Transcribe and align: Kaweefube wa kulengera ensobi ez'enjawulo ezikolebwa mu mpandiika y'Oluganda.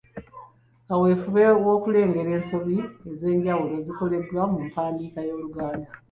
Kaweefube 0.87 1.41
wa 1.65 1.75
kulengera 1.83 2.31
ensobi 2.39 2.77
ez'enjawulo 3.11 3.73
ezikolebwa 3.81 4.41
mu 4.51 4.59
mpandiika 4.67 5.19
y'Oluganda. 5.27 5.89